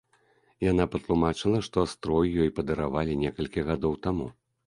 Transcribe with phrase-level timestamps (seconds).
[0.71, 4.27] Яна патлумачыла, што строй ёй падаравалі некалькі гадоў таму.